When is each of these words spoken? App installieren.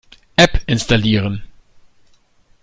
App 0.35 0.67
installieren. 0.67 1.43